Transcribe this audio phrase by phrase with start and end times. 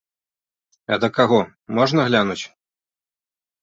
[0.95, 1.39] А да каго,
[1.79, 2.43] можна глянуць?